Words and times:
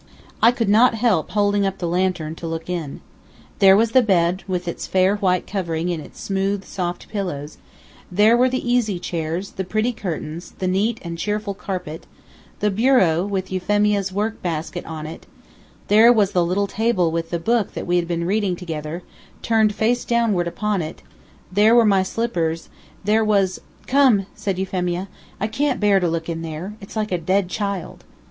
I 0.41 0.51
could 0.51 0.67
not 0.67 0.95
help 0.95 1.29
holding 1.29 1.63
up 1.63 1.77
the 1.77 1.87
lantern 1.87 2.33
to 2.37 2.47
look 2.47 2.71
in. 2.71 3.01
There 3.59 3.77
was 3.77 3.91
the 3.91 4.01
bed, 4.01 4.43
with 4.47 4.67
its 4.67 4.87
fair 4.87 5.17
white 5.17 5.45
covering 5.45 5.91
and 5.91 6.03
its 6.03 6.19
smooth, 6.19 6.65
soft 6.65 7.07
pillows; 7.07 7.59
there 8.11 8.35
were 8.35 8.49
the 8.49 8.67
easy 8.67 8.97
chairs, 8.97 9.51
the 9.51 9.63
pretty 9.63 9.91
curtains, 9.93 10.53
the 10.57 10.67
neat 10.67 10.99
and 11.03 11.19
cheerful 11.19 11.53
carpet, 11.53 12.07
the 12.61 12.71
bureau, 12.71 13.23
with 13.23 13.51
Euphemia's 13.51 14.11
work 14.11 14.41
basket 14.41 14.83
on 14.87 15.05
it; 15.05 15.27
there 15.87 16.11
was 16.11 16.31
the 16.31 16.43
little 16.43 16.65
table 16.65 17.11
with 17.11 17.29
the 17.29 17.37
book 17.37 17.73
that 17.75 17.85
we 17.85 17.97
had 17.97 18.07
been 18.07 18.25
reading 18.25 18.55
together, 18.55 19.03
turned 19.43 19.75
face 19.75 20.03
downward 20.03 20.47
upon 20.47 20.81
it; 20.81 21.03
there 21.51 21.75
were 21.75 21.85
my 21.85 22.01
slippers; 22.01 22.69
there 23.03 23.23
was 23.23 23.61
"Come!" 23.85 24.25
said 24.33 24.57
Euphemia, 24.57 25.09
"I 25.39 25.45
can't 25.45 25.79
bear 25.79 25.99
to 25.99 26.07
look 26.09 26.27
in 26.27 26.41
there. 26.41 26.73
It's 26.81 26.95
like 26.95 27.11
a 27.11 27.19
dead 27.19 27.49
child." 27.49 28.03